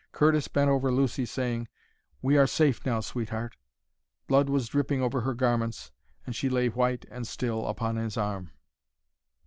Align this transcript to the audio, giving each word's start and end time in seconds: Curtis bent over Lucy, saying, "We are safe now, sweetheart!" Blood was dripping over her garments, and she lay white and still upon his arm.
Curtis 0.13 0.47
bent 0.47 0.67
over 0.67 0.91
Lucy, 0.91 1.27
saying, 1.27 1.67
"We 2.23 2.35
are 2.35 2.47
safe 2.47 2.83
now, 2.87 3.01
sweetheart!" 3.01 3.55
Blood 4.25 4.49
was 4.49 4.67
dripping 4.67 4.99
over 4.99 5.21
her 5.21 5.35
garments, 5.35 5.91
and 6.25 6.35
she 6.35 6.49
lay 6.49 6.69
white 6.69 7.05
and 7.11 7.27
still 7.27 7.67
upon 7.67 7.97
his 7.97 8.17
arm. 8.17 8.49